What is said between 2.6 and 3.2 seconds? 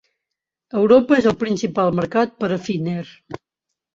Finnair.